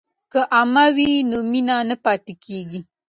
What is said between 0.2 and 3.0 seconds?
که عمه وي نو مینه نه پاتیږي.